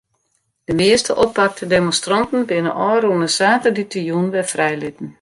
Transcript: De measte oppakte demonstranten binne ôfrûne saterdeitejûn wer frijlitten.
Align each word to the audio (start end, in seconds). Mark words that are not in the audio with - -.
De 0.65 0.73
measte 0.79 1.17
oppakte 1.25 1.69
demonstranten 1.75 2.47
binne 2.51 2.71
ôfrûne 2.87 3.27
saterdeitejûn 3.37 4.31
wer 4.33 4.45
frijlitten. 4.53 5.07